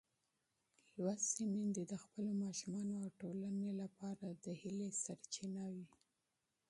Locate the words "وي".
5.73-5.87